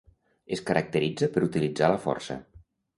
Es 0.57 0.63
caracteritza 0.69 1.31
per 1.37 1.47
utilitzar 1.51 1.95
la 1.95 2.05
força. 2.11 2.43